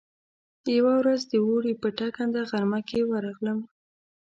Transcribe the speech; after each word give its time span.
يوه 0.77 0.93
ورځ 1.01 1.21
د 1.31 1.33
اوړي 1.45 1.73
په 1.81 1.87
ټکنده 1.99 2.41
غرمه 2.49 2.79
کې 2.89 2.99
ورغلم. 3.11 3.59